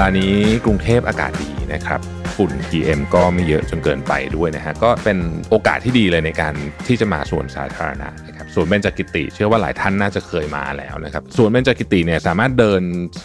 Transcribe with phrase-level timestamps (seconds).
[0.00, 2.00] ดาห์นี้กรุงเทพอากาศดีนะครับ
[2.36, 5.18] ฝุ่น PM ก็ไม่เยอะจนเกินไปด้วยนะฮะก็เป็น
[5.50, 6.54] โอกาสที่ดีเลยในการ
[6.86, 12.82] ที่จะมาสวนสาธารณะนะครับ สวนเบญจกิติ เชื่อว่าหลายท่านน่าจะเคยมาแล้วนะครับสวนเบญจกิติเนี่ยสามารถเดิน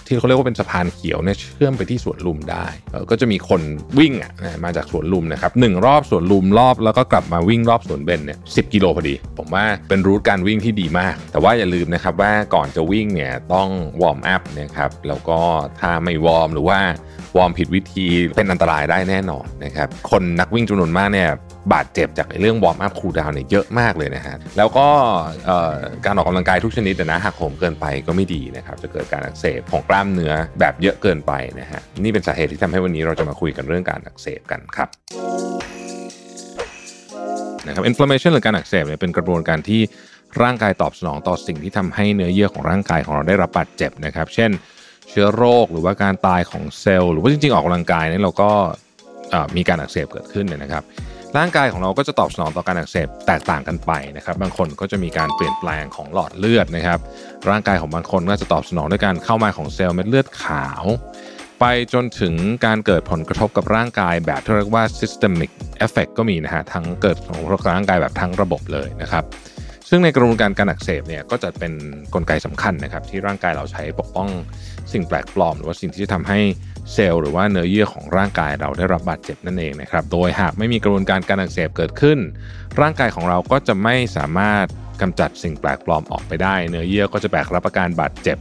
[0.07, 2.65] ที่เขาเรียกว่าเป็นสะพานเขียวเนี่ยเชื่อมไปที่สวนลุมได้
[3.09, 3.61] ก็จะมีคน
[3.99, 13.69] วิ่งอะนะมาจากสวนลุมนะครับหนึ่งรอบสวนลุมรอบแล้วก็กลับมาวิ่งรอบสวนเบญเนี่ยสิกิโลพอดี ผมว่าเป็นรูทการวิ่งที่ดีมาก แต่ว่าอย่าลืมนะครับว่าก่อนจะวิ่งเนี่ยต้อง
[14.01, 15.39] warm up นะครับแล้วก็
[15.79, 16.79] ถ้าไม่ warm หรือว่า
[17.37, 18.05] warm ผิดวิธี
[18.35, 21.29] เป็นอันตรายได้แน่นอนนะครับคนนักวิ่งจำนวนมากเนี่ย
[21.73, 24.87] บาดเจ็บจากเรื่อง warm up cool down เนี่ยเยอะมากเลยนะฮะแล้วก็
[26.05, 34.89] การออกกำลังกายทุกชนิดนะหักโหมเกินไปก็ไม่ดีนะครับจะเกิดการอักเสบของกล้ามเนื้อแบบเยอะเกินไปนะฮะนี่เป็นสาเหตุที่ทำให้วันนี้เราจะมาคุยกันเรื่องการอักเสบกันครับ
[37.67, 39.81] นะครับ inflammation หรือการอักเสบเนี่ยเป็นกระบวนการที่
[40.43, 44.51] ร่างกายตอบสนองต่อสิ่งที่ทำให้เนื้อเยื่อของร่างกายของเราได้รับบาดเจ็บนะครับ เช่น
[45.09, 48.49] เชื้อโรคหรือว่าการตายของเซลล์ หรือว่าจริงๆออกกำลังกายนี่เราก็
[49.55, 50.83] มีการอักเสบเกิดขึ้นเนี่ยนะครับ
[51.37, 56.99] ร่างกายของเราก็จะตอบสนองต่อการอักเสบแตกต่างกันไปนะครับบางคนก็จะมีการเปลี่ยนแปลงของหลอดเลือดนะครับ
[57.49, 60.83] ร่างกายของบางคนก็จะตอบสนองด้วยการเข้ามาของเซลล์เม็ดเลือดขาว
[61.59, 62.33] ไปจนถึง
[62.65, 65.51] การเกิดผลกระทบกับร่างกายแบบที่เรียกว่า systemic
[65.85, 69.23] effect ก็มีนะฮะทั้งเกิดผลกระทบร่างกายแบบทั้งระบบเลยนะครับ
[69.89, 71.73] ซึ่งในกระบวนการการอักเสบเนี่ยก็จะเป็น
[72.13, 74.29] กลไกสำคัญนะครับ ที่ร่างกายเราใช้ปกป้อง
[74.93, 76.39] สิ่งแปลกปลอม หรือว่าสิ่งที่จะทำให้
[76.93, 82.19] เซลล์หรือว่าเนื้อเยื่อของร่างกายเราได้รับบาดเจ็บนั่นเองนะครับ โดยหากไม่มีกระบวนการการอักเสบเกิดขึ้น
[82.81, 84.65] ร่างกายของเราก็จะไม่สามารถ
[85.01, 88.37] กำจัดสิ่งแปลกปลอมออกไปได้ เนื้อเยื่อก็จะแบกรับอาการบาดเจ็บ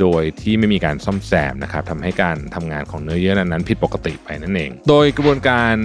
[0.00, 5.76] โดยที่ไม่มีการซ่อมแซมนะครับทำให้การทำงานของเนื้อเยื่อนั้นๆผิดปกติไปนั่นเอง โดยกระบวนการ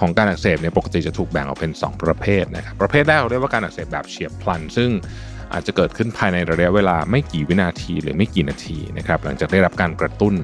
[0.00, 4.90] ของการอักเสบเนี่ยปกติจะถูกแบ่งออกเป็น 2 ประเภทนะครับประเภทแรกเราเรียกว่าการอักเสบแบบเฉียบพลัน ซึ่ง
[5.52, 10.34] อาจจะเกิดขึ้นภายในระยะเวลาไม่กี่วินาทีหรือไม่กี่นาทีนะครับหลังจากได้รับการกระตุ้น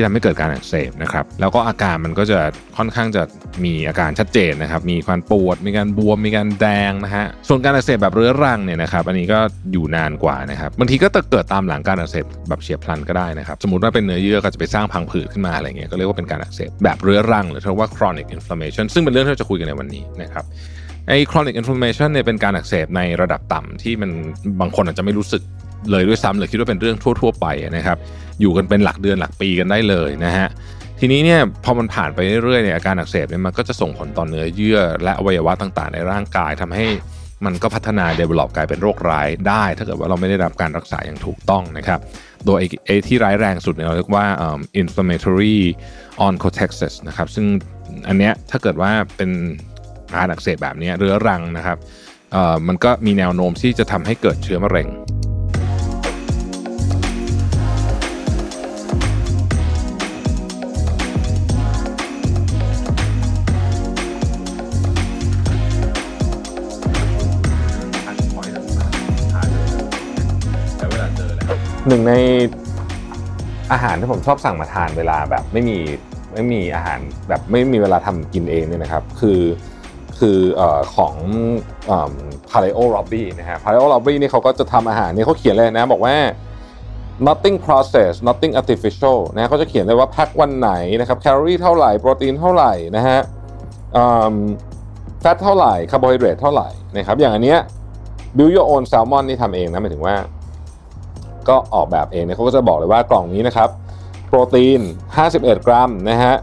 [0.00, 2.38] ที่ทำให้เกิดการอักเสบนะครับแล้วก็อาการมันก็จะ
[2.76, 3.22] ค่อนข้างจะ
[3.64, 9.38] มีอาการชัดเจนนะครับมีความปวด มีการบวมมีการแดงนะฮะส่วนการอักเสบแบบเรื้อรังเนี่ยนะครับอันนี้ก็
[9.72, 20.44] อยู่นานกว่านะครับบางทีก็จะเกิดตามหลังการอักเสบแบบเฉียบพลันก็ได้นะครับสมมติว่าเป็นเนื้อเยื่อก็จะไปสร้างพังผืดขึ้นมาอะไรเงี้ยก็เรียกว่าเป็นการอักเสบแบบเรื้อรัง หรือเรียกว่า chronic inflammation ซึ่งเป็นเรื่องที่เราจะคุยกันในวันนี้นะครับ
[21.08, 24.10] ไอ้ chronic inflammation เนี่ยเป็นการอักเสบในระดับต่ำที่มัน
[24.60, 25.42] บางคนอาจจะไม่รู้สึก
[25.90, 27.46] เลยด้วยซ้ำหรือคิดว่าเป็นเรื่องทั่ว ๆ ไป
[27.76, 27.98] นะครับ
[28.40, 30.48] อยู่กันเป็นหลักเดือนหลักปีกันได้เลยนะฮะ
[31.00, 36.86] ทีนี้เนี่ยพอมันผ่านไปเรื่อยๆเนี่ยอาการอักเสบเนี่ยมันก็จะส่งผลต่อเนื้อเยื่อ และอวัยวะต่างๆ ในร่างกายทำให้
[37.44, 42.00] มันก็พัฒนา develop กลายเป็นโรคร้ายได้ ถ้าเกิดว่าเราไม่ได้รับการรักษาอย่างถูกต้องนะครับ
[42.46, 45.58] โดยไอ้ที่ร้ายแรงสุดเนี่ยเราเรียกว่าอิ่ม inflammatory
[46.26, 47.46] onchocerciasis นะครับซึ่ง
[48.08, 49.30] อันเนี้ยถ้าเกิดว่าเป็น
[50.14, 51.78] การอักเสบแบบนี้เรื้อรังนะครับ
[52.68, 54.88] มันก็มีแนวโน้มที่จะทำให้เกิดเชื้อมะเร็ง
[71.90, 72.14] หนึ่งใน
[73.72, 75.78] อาหารที่ผมชอบสั่งมาทานเวลาแบบไม่มี
[76.32, 79.40] ไม่มีอาหารแบบไม่มีเวลาทำกินเองเนี่ยนะครับ คือ
[80.18, 80.62] คืออ
[80.96, 81.14] ของ
[82.50, 86.14] Paleo Robbie นะฮะ Paleo Robbie นี่เขาก็จะทำอาหารนี่เขาเขียนเลยนะ บอกว่า
[87.28, 93.18] nothing processed nothing artificial นะเขาจะเขียนเลยว่าแพ็ควันไหนนะครับแคลอรี่เท่าไหร่โปรตีนเท่าไหร่นะฮะ
[95.20, 97.58] fat เท่าไหร่คาร์โบไฮเดรตเท่าไหร่นะครับอย่างอันเนี้ย
[98.36, 100.16] build your own salmon นี่ทำเองนะหมายถึงว่า
[101.48, 103.68] ก็ออกแบบเองเนี่ยเขาก็จะบอกเลยว่ากล่องนี้นะครับ
[104.26, 104.80] โปรตีน
[105.24, 106.34] 51 กรัมนะฮะ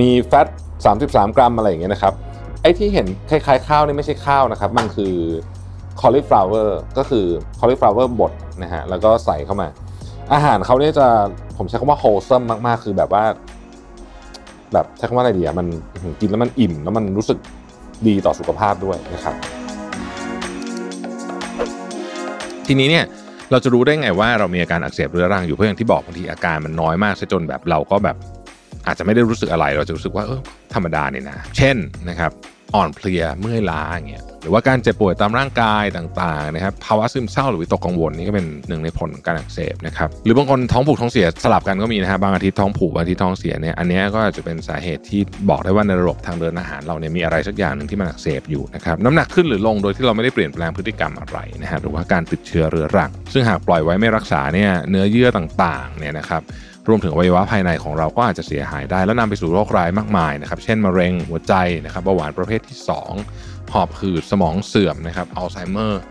[0.00, 0.46] มีแฟต
[0.92, 2.14] 33 กรัมอะไรอย่างเงี้ยนะครับ
[2.62, 5.14] ไอ้ที่เห็นคล้ายๆข้าวนี่ไม่ใช่ข้าวนะครับ มันคือ
[6.00, 6.68] cauliflower
[6.98, 7.26] ก็คือ
[7.60, 8.32] cauliflower บด
[8.62, 9.68] นะฮะแล้วก็ใส่เข้ามา
[10.32, 11.06] อาหารเขาเนี่ยจะ
[11.56, 13.24] ผมใช้คำว่า wholesome มากๆ คือแบบว่า
[14.72, 15.66] แบบใช้คำว่าอะไรดีอะมัน
[16.20, 17.38] กินแล้วมันอิ่ม แล้วมันรู้สึก
[18.06, 19.34] ดีต่อสุขภาพด้วยนะครับ
[22.66, 23.04] ทีนี้เนี่ย
[23.50, 28.16] เราจะรู้ได้ไงว่าเรามีอาการอักเสบเรื้อรังอยู่เพราะอย่างที่บอกบางทีอาการมันน้อยมากซะจนแบบเราก็แบบ
[28.86, 30.40] อาจจะไม่ได้รู้สึกอะไร เราจะรู้สึกว่าเออ
[30.74, 31.76] ธรรมดาเนี่ยนะ เช่น
[32.08, 32.30] นะครับ
[32.74, 45.20] อ่อนเพลียเมื่อยล้าอย่างเงี้ยหรือว่าการเจ็บป่วยตามร่างกายต่างๆนะครับภาวะซึมเศร้าหรือวิตกกังวลนี่ก็เป็นหนึ่งในผลของการอักเสบนะครับหรือบางคนท้องผูกท้องเสียสลับกันก็มีนะฮะบางอาทิตย์ท้องผูกบางอาทิตย์ท้องเสียเนี่ยอันนี้ก็อาจจะเป็นสาเหตุที่
[45.50, 56.42] บอกได้ว่าในระบบทางเดินอาหารเราเนี่ยมีอะไรสักอย่างหนึ่งที่มันอักเสบอยู่นะครับน้ำหนักขึ้นหรือลงโดยที่เราไม่ได้เปลี่ยนแปลงพฤติกรรมอะไรนะฮะหรือว่าการติดเชื้อเรื้อรัง ซึ่งหากปล่อยไว้ไม่รักษาเนี่ยเนื้อเยื่อต่างๆเนี่ยนะครับ
[56.88, 61.54] รวมถึงอวัยวะภายในของเราก็อาจจะเสียหายได้ แล้วนำไปสู่โรคร้ายมากมายนะครับเช่นมะเร็งหัวใจ
[61.84, 62.78] นะครับเบาหวานประเภทที่
[63.24, 66.02] 2 หอบหืดสมองเสื่อมนะครับอัลไซเมอร์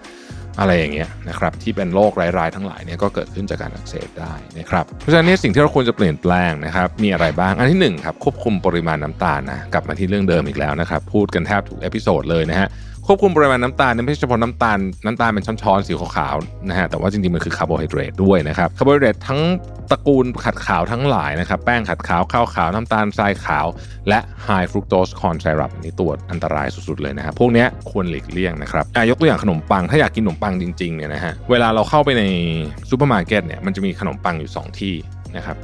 [0.59, 12.68] อะไรอย่างเงี้ยนะครับที่เป็นโรคร้ายๆทั้งหลายเนี่ยก็เกิดขึ้นจากการอักเสบได้นะครับเพราะฉะนั้นสิ่งที่เราควรจะเปลี่ยนแปลงนะครับมีอะไรบ้างอันที่1ครับควบคุมปริมาณน้ำตาลนะกลับมาที่เรื่องเดิมอีกแล้วนะครับพูดกันแทบทุก episode เลยนะฮะ
[13.09, 19.39] ควบคุมปริมาณน้ำตาลไม่ใช่เฉพาะน้ำตาลน้ำตาลเป็นช้อนๆสีขาวๆนะฮะแต่ว่าจริงๆมันคือคาร์โบไฮเดรตด้วยนะครับคาร์โบไฮเดรตทั้ง
[19.92, 23.68] ตระกูลขัดขาวทั้งหลายนะครับแป้งขัดขาวข้าวขาวน้ำตาลทรายขาว
[24.09, 32.24] และ high fructose corn syrup นี่ตัวอันตรายสุดๆเลยนะครับพวกนี้ควรหลีกเลี่ยงนะครับยกตัวอย่างขนมปังถ้าอยากกินขนมปังจริงๆเนี่ยนะฮะเวลาเราเข้าไปใน
[32.89, 34.95] ซูเปอร์มาร์เก็ตเนี่ยมันจะมีขนมปังอยู่ 2 ที่
[35.38, 35.57] นะครับ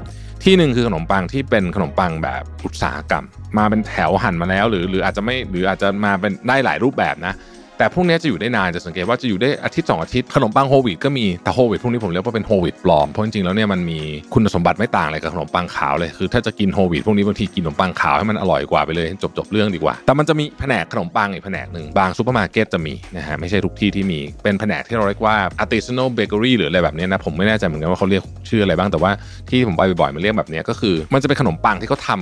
[0.44, 3.25] ที่หนึ่งคือขนมปังที่เป็นขนมปังแบบอุตสาหกรรม
[3.57, 7.34] มาเป็นแถวหั่นมาแล้ว หรือหรืออาจจะไม่หรืออาจจะมาเป็นได้หลายรูปแบบนะ
[7.77, 13.99] แต่พวกนี้จะอยู่ได้นานจะสังเกตว่าจะอยู่ได้อาทิตย์2อาทิตย์ขนมปังโฮวีตก็มีแต่โฮวีตพวกนี้ผมเรียกว่าเป็นโฮวีตปลอมเพราะจริงๆแล้วเนี่ยมันมี
[14.33, 29.11] คุณสมบัติไม่ต่างอะไรกับขนมปังขาวเลยคือ ถ้าจะกิน whole wheat พวกนี้บางทีกินขนมปังขาวให้มันอร่อยกว่าไปเลยจบจบเรื่องดีกว่า แต่มันจะมีแผนกขนมปังอีกแผนกหนึ่งบางซูเปอร์มาร์เก็ตจะมีนะฮะไม่ใช่ทุกที่ที่มีเป็นแผนกที่เราเรียกว่า artisanal bakery หรืออะไรแบบนี้นะผมไม่แน่ใจเหมือนกันว่าเขาเรียกชื่ออะไรบ้างแต่ว่า
[29.49, 32.19] ที่ผมไปบ่อยๆมันเรียกแบบนี้ก็คือ มันจะเป็นขนมปังที่เขาทำ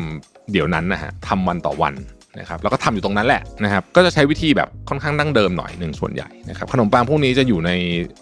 [0.51, 1.95] เดี๋ยวนั้นนะฮะทำวันต่อวัน
[2.39, 7.71] นะครับแล้วก็ทำอยู่ตรงนั้นแหละนะครับก็จะใช้วิธีแบบค่อนข้างดั้งเดิมหน่อยหนึ่งส่วนใหญ่นะครับขนมปังพวกนี้จะอยู่ใน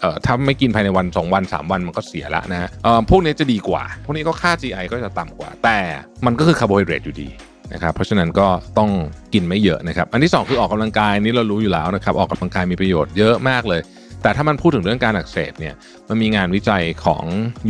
[0.00, 5.78] เอ่อถ้าไม่กินภายในวัน 2 วัน 3 วันมันก็เสียละนะฮะเอ่อพวกนี้จะดีกว่า พวกนี้ก็ค่า GI ก็จะต่ำกว่า แต่
[6.26, 7.28] มันก็คือคาร์โบไฮเดรตอยู่ดี
[7.72, 8.48] นะครับเพราะฉะนั้นก็
[8.78, 8.90] ต้อง
[9.34, 13.80] กินไม่เยอะนะครับอันที่ 2 คือออกกำลังกายนี่เรารู้อยู่แล้วนะครับออกกำลังกายมีประโยชน์เยอะมากเลย
[14.22, 15.74] แต่ถ้ามันพูดถึงเรื่องการอักเสบเนี่ย
[16.08, 17.24] มันมีงานวิจัยของ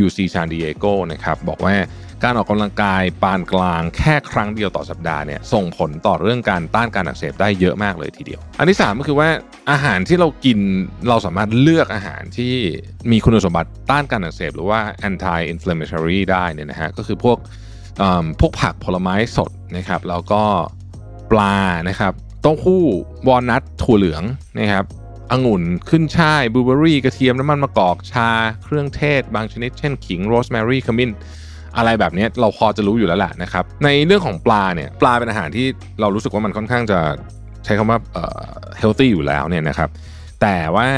[0.05, 1.75] UC San Diego นะครับ บอกว่า
[2.25, 9.29] การออกกำลังกายปานกลางแค่ครั้งเดียวต่อสัปดาห์เนี่ยส่งผลต่อเรื่องการต้านการอักเสบได้เยอะมากเลยทีเดียว อันที่ 3 ก็คือว่า
[9.71, 10.59] อาหารที่เรากิน
[11.09, 12.55] เราสามารถเลือกอาหารที่
[13.11, 17.39] มีคุณสมบัติต้านการอักเสบหรือว่า anti inflammatory ได้เนี่ยนะฮะก็คือพวก
[18.41, 20.43] พวกผักผลไม้สดนะครับแล้วก็
[21.31, 21.59] ปลา
[21.89, 22.13] นะครับ
[22.43, 22.85] เต้าหู้
[23.29, 24.23] วอลนัทถั่วเหลือง
[24.59, 24.85] นะครับ
[25.33, 28.31] องุ่นขึ้นช่ายบลูเบอรี่ กระเทียมน้ำมันมะกอกชา
[28.63, 31.11] เครื่องเทศ บางชนิด เช่น ขิงโรสแมรี่ขมิ้น
[31.77, 35.67] อะไรแบบนี้เราพอจะรู้อยู่แล้วแหละนะครับในเรื่องของปลาเนี่ยปลาเป็นอาหารที่
[36.01, 36.99] เรารู้สึกว่ามันค่อนข้างจะ
[37.65, 37.99] ใช้คำว่า
[38.79, 39.89] healthy อยู่แล้วเนี่ยนะครับ
[40.43, 40.89] แต่ว่า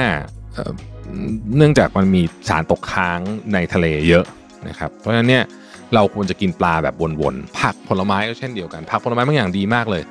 [1.56, 3.20] เนื่องจากมันมีสารตกค้าง
[3.54, 4.24] ในทะเลเยอะ
[4.68, 5.44] นะครับเพราะฉะนั้นเนี่ย
[5.94, 10.02] เราควรจะกินปลาแบบวนๆผักผลไม้ก็เช่นเดียวกัน ผักผลไม้บางอย่างดีมากเลย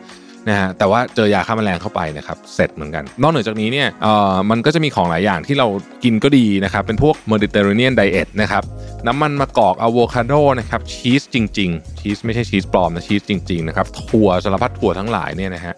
[0.50, 5.68] นะฮะแต่ว่าเจอยาฆ่าแมลงเข้าไปนะครับเสร็จเหมือนกัน นอกเหนือจากนี้เนี่ยเอ่อมันก็จะมีของหลายอย่างที่เรา
[6.04, 8.64] กินก็ดีนะครับเป็นพวก Mediterranean diet นะครับ
[9.08, 15.76] น้ำมันมะกอกอะโวคาโดนะครับชีสจริง ๆ ชีสไม่ใช่ชีสปลอมนะชีสจริงๆนะครับถั่วสารพัดถั่วทั้งหลายเนี่ยนะฮะ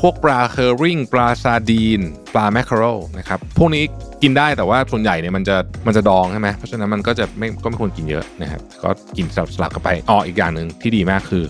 [0.00, 2.00] พวกปลา herring ปลาซาร์ดีน
[2.34, 3.84] ปลา mackerel นะครับพวกนี้
[4.22, 5.56] กินได้แต่ว่าส่วนใหญ่เนี่ยมันจะ
[5.86, 11.44] มันจะดองใช่ไหมเพราะฉะนั้นมันก็จะไม่ก็ไม่ควรกินเยอะนะครับก็กินสลับสลับกันไปอ๋ออีกอย่างหนึ่งที่ดีมากคือ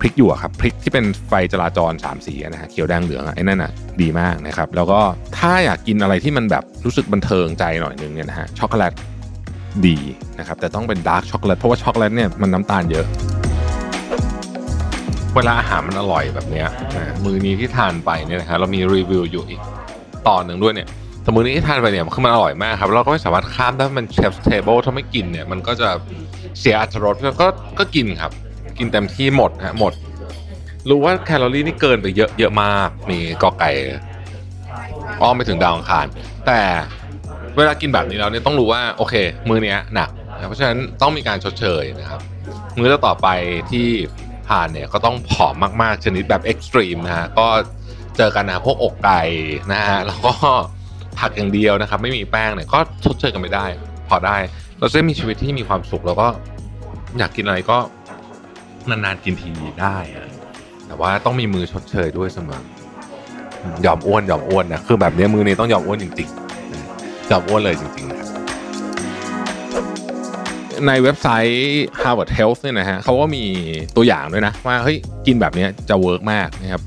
[0.00, 5.00] พริกหยวกครับพริกที่เป็นไฟจราจร3สีนะฮะเขียวแดงเหลืองไอ้นั่นอะดีมากนะครับแล้วก็
[5.38, 8.92] ถ้าอยากกินอะไรที่มันแบบรู้สึกบันเทิงใจหน่อยนึงเนี่ยนะฮะช็อกโกแลต
[9.86, 9.96] ดี
[10.38, 13.06] นะครับแต่ต้องเป็น dark ช็อกโกแลตเพราะว่าช็อกโกแลตเนี่ยมันน้ำตาลเยอะ
[15.34, 16.64] เวลาอาหารมันอร่อยแบบนี้
[17.24, 19.60] มื้อนี้ที่ทานไปเนี่ยนะฮะเรามีรีวิวอยู่อีก
[20.28, 25.88] ตอนหนึ่งด้วยเนี่ยมื้อนี้ที่ทานไปเนี่ยคือมันอร่อยมากครับเราก็ไม่สามารถข้ามได้มัน chef's table ถ้าไม่กินเนี่ยมันก็จะ
[26.60, 27.46] เสียอรรรสก็
[27.78, 28.32] ก็กินครับ
[28.80, 29.92] กินเต็มที่หมดฮะหมด
[30.88, 33.70] รู้ว่าแคลอรี่นี่เกินไปเยอะเยอะมาก มีกอไก่
[35.22, 36.06] อ้อมไปถึงดาวอังคาร
[36.46, 36.60] แต่
[37.56, 39.14] เวลากินแบบนี้แล้วเนี่ยต้องรู้ว่าโอเค
[39.48, 42.20] มื้อเนี้ยหนักนะเพราะฉะนั้นต้องมีการชดเชยนะครับ
[42.76, 43.28] มื้อต่อไป
[43.70, 43.86] ที่
[44.48, 47.46] ทานเนี่ยก็ต้องผอมมากๆชนิดแบบ extreme นะฮะก็
[48.16, 49.22] เจอกันนะพวกอกไก่
[49.72, 50.32] นะฮะแล้วก็
[51.18, 53.66] ผักอย่างเดียวนะครับ ไม่มีแป้งเนี่ยก็ชดเชยกันไม่ได้
[54.08, 54.36] พอได้
[54.78, 56.28] เราจะมีชีวิตที่มีความสุขแล้วก็
[57.18, 57.78] อยากกินอะไรก็
[58.88, 59.48] นานๆกินที
[59.82, 59.96] ได้
[60.86, 62.60] แต่ว่าต้องมีมื้อชดเชยด้วยเสมอ
[63.86, 68.18] ยอมอ้วนยอมอ้วนนะคือแบบนี้มื้อนี้ต้องยอมอ้วนจริงๆยอมอ้วนเลยจริงๆนะ
[70.86, 73.44] ในเว็บไซต์ Harvard Health เนี่ยนะฮะเขาก็มี
[73.96, 74.96] ตัวอย่างด้วยนะว่าเฮ้ย
[75.26, 76.82] กินแบบนี้จะ work มากนะครับ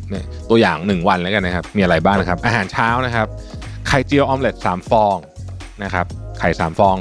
[0.50, 3.28] ตัวอย่าง 1 วันแล้วกันนะครับ มีอะไรบ้างนะครับ อาหารเช้านะครับ
[3.88, 5.18] ไข่เจียวออมเล็ต3ฟอง
[5.84, 6.06] นะครับ
[6.40, 6.96] ไข่3ฟอง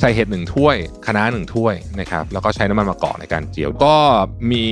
[0.00, 3.96] ใส่เห็ดหนึ่งถ้วยคะน้าหนึ่งถ้วยนะครับแล้วก็ใช้น้ำมันมะกอกในการเจียว ก็
[4.52, 4.64] มี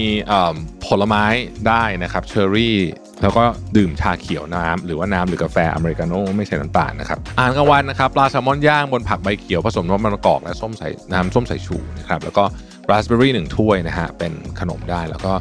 [0.86, 1.24] ผลไม้
[1.68, 2.78] ได้นะครับเชอร์รี่
[3.22, 3.44] แล้วก็
[3.76, 12.44] ดื่มชาเขียวน้ำหรือว่าน้ำหรือกาแฟอเมริกาโน่ไม่ใส่น้ำตาลนะครับอาหารกลางวันนะครับปลาแซลมอนย่างบนผักใบเขียวผสมน้ำมันมะกอกและส้มใส่น้ำส้มสายชูนะครับแล้วก็
[12.90, 15.32] ราสเบอร์รี่หนึ่งถ้วยนะฮะเป็นขนมได้แล้วก็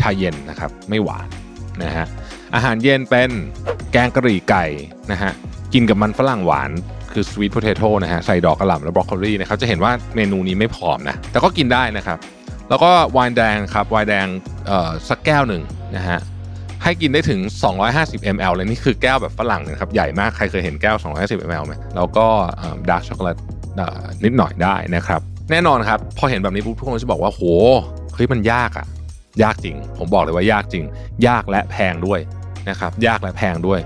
[0.00, 1.28] ชาเย็นนะครับไม่หวาน
[1.82, 2.06] นะฮะ
[2.54, 3.30] อาหารเย็นเป็น
[3.92, 4.64] แกงกะหรี่ไก่
[5.12, 5.32] นะฮะ
[5.72, 6.70] กินกับมันฝรั่งหวาน
[7.14, 12.18] คือสวีทโพเทโต้นะฮะใส่ดอกกระหล่ำและบรอกโคลีนะครับจะเห็นว่าเมนูนี้ไม่ผอมนะแต่ก็กินได้นะครับ
[12.68, 14.26] แล้วก็ไวน์แดงครับไวน์แดง
[15.08, 15.62] สักแก้วหนึ่ง
[15.96, 16.18] นะฮะ
[16.82, 17.40] ให้กินได้ถึง
[17.86, 22.26] 250 ml เลยนี่คือแก้วแบบฝรั่งนะครับใหญ่มากใครเคยเห็นแก้ว 250 ml ไหมแล้วก็
[22.90, 23.36] ดาร์กช็อกโกแลต
[24.24, 27.42] นิดหน่อยได้นะครับ แน่นอนครับ พอเห็นแบบนี้ปุ๊บทุกคนจะบอกว่าโห
[28.14, 28.86] เฮ้ยมันยากอะ
[29.42, 30.84] ยากจริง ผมบอกเลยว่ายากจริง
[31.26, 32.20] ยากและแพงด้วย
[32.70, 33.80] นะครับ ยากและแพงด้วย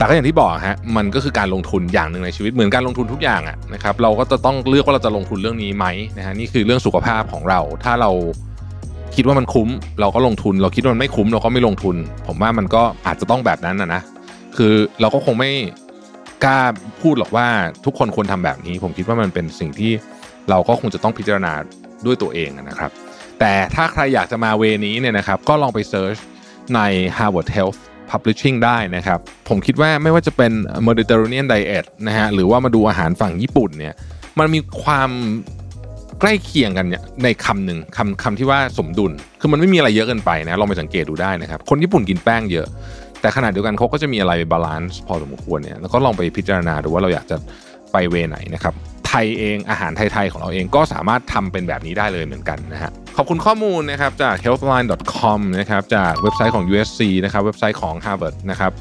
[0.00, 5.86] แต่ก็อย่างที่บอกฮะมันก็คือการลงทุนอย่างหนึ่งในชีวิตเหมือนการลงทุนทุกอย่างอะนะครับเราก็จะต้องเลือกว่าเราจะลงทุนเรื่องนี้ไหม
[6.18, 8.10] นะฮะนี่คือเรื่องสุขภาพของเรา ถ้าเรา
[9.14, 9.68] คิดว่ามันคุ้ม
[10.00, 14.02] เราก็ลงทุน เราคิดว่ามันไม่คุ้มเราก็ไม่ลงทุน ผมว่ามันก็อาจจะต้องแบบนั้นนะนะ
[14.56, 15.50] คือเราก็คงไม่
[16.44, 16.58] กล้า
[17.02, 17.46] พูดหรอกว่า
[17.84, 19.92] ทุกคนควรทำแบบนี้ ผมคิดว่ามันเป็นสิ่งที่
[20.50, 21.52] เราก็คงจะต้องพิจารณา
[22.06, 22.90] ด้วยตัวเองนะครับ
[23.40, 26.16] แต่ถ้าใครอยากจะมาเวนี้เนี่ยนะครับก็ลองไปเซิร์ช
[26.74, 26.80] ใน
[27.16, 27.80] Harvard Health
[28.10, 30.52] Publishing ได้นะครับ ผมคิดว่าไม่ว่าจะเป็น
[30.88, 33.94] Mediterranean Diet นะฮะหรือว่ามาดูอาหารฝั่งญี่ปุ่นเนี่ย
[34.38, 35.10] มันมีความ
[36.20, 42.66] ใกล้เคียงกันเนี่ยในคำหนึ่งคำคำที่ว่าสมดุล คือมันไม่มีอะไรเยอะเกินไปนะลองไปสังเกตดูได้นะครับคนญี่ปุ่นกินแป้งเยอะ
[43.20, 47.36] แต่ขณะเดียวกันเขาก็จะมีอะไร balance พอสมควรเนี่ยแล้วก็ลองไปพิจารณาดูว่าเราอยากจะ
[47.92, 48.74] ไป way ไหนนะครับ
[49.10, 58.72] ไทยเองอาหารไทยๆของเราเองก็สามารถทำเป็นแบบนี้ได้เลยเหมือนกันนะฮะขอบคุณข้อมูลนะครับจาก healthline.com นะครับจากเว็บไซต์ของ USC นะครับเว็บไซต์ของ Harvard นะครับ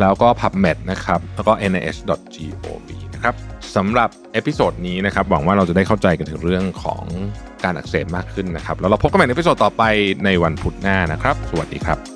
[0.00, 3.34] แล้วก็ PubMed นะครับแล้วก็ NIH.gov นะครับ
[3.76, 7.04] สำหรับ episode นี้นะครับหวังว่าเราจะได้เข้าใจกันถึงเรื่องของ
[7.64, 9.82] การอักเสบมากขึ้นนะครับแล้วเราพบกันใหม่ใน episode ต่อไป
[10.24, 12.13] ในวันพุธหน้านะครับ สวัสดีครับ